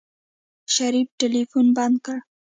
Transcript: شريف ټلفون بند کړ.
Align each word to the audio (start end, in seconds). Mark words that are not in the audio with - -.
شريف 0.73 1.07
ټلفون 1.19 1.67
بند 1.77 1.95
کړ. 2.05 2.17